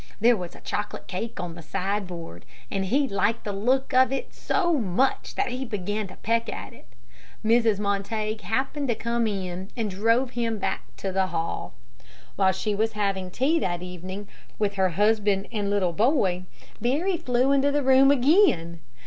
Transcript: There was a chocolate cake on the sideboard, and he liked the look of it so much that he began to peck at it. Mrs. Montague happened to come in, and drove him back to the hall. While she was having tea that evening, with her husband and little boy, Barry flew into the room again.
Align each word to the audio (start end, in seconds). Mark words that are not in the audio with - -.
There 0.19 0.35
was 0.35 0.55
a 0.55 0.61
chocolate 0.61 1.05
cake 1.05 1.39
on 1.39 1.53
the 1.53 1.61
sideboard, 1.61 2.43
and 2.71 2.85
he 2.85 3.07
liked 3.07 3.43
the 3.43 3.51
look 3.53 3.93
of 3.93 4.11
it 4.11 4.33
so 4.33 4.79
much 4.79 5.35
that 5.35 5.49
he 5.49 5.63
began 5.63 6.07
to 6.07 6.15
peck 6.15 6.51
at 6.51 6.73
it. 6.73 6.87
Mrs. 7.45 7.77
Montague 7.77 8.39
happened 8.41 8.87
to 8.87 8.95
come 8.95 9.27
in, 9.27 9.69
and 9.77 9.91
drove 9.91 10.31
him 10.31 10.57
back 10.57 10.85
to 10.97 11.11
the 11.11 11.27
hall. 11.27 11.75
While 12.35 12.51
she 12.51 12.73
was 12.73 12.93
having 12.93 13.29
tea 13.29 13.59
that 13.59 13.83
evening, 13.83 14.27
with 14.57 14.73
her 14.73 14.89
husband 14.89 15.47
and 15.51 15.69
little 15.69 15.93
boy, 15.93 16.45
Barry 16.81 17.17
flew 17.17 17.51
into 17.51 17.71
the 17.71 17.83
room 17.83 18.09
again. 18.09 18.79